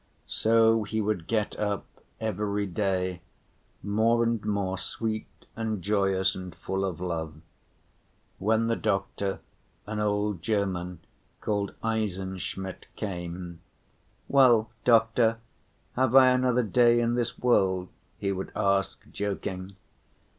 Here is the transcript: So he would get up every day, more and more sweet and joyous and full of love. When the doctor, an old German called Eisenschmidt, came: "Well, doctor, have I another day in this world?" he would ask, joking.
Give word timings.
So 0.25 0.81
he 0.81 0.99
would 0.99 1.27
get 1.27 1.59
up 1.59 1.85
every 2.19 2.65
day, 2.65 3.21
more 3.83 4.23
and 4.23 4.43
more 4.43 4.75
sweet 4.79 5.27
and 5.55 5.83
joyous 5.83 6.33
and 6.33 6.55
full 6.55 6.83
of 6.85 6.99
love. 6.99 7.35
When 8.39 8.65
the 8.65 8.75
doctor, 8.75 9.41
an 9.85 9.99
old 9.99 10.41
German 10.41 11.01
called 11.39 11.75
Eisenschmidt, 11.83 12.87
came: 12.95 13.59
"Well, 14.27 14.71
doctor, 14.85 15.37
have 15.95 16.15
I 16.15 16.29
another 16.31 16.63
day 16.63 16.99
in 16.99 17.13
this 17.13 17.37
world?" 17.37 17.87
he 18.17 18.31
would 18.31 18.51
ask, 18.55 19.03
joking. 19.11 19.75